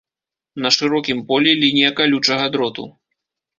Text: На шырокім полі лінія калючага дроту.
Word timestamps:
На 0.65 0.71
шырокім 0.77 1.19
полі 1.33 1.53
лінія 1.65 1.93
калючага 2.01 2.51
дроту. 2.57 2.91